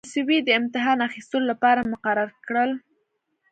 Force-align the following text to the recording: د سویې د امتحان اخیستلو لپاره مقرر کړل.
د 0.05 0.07
سویې 0.13 0.39
د 0.43 0.49
امتحان 0.59 0.97
اخیستلو 1.09 1.45
لپاره 1.51 1.89
مقرر 1.93 2.29
کړل. 2.47 2.71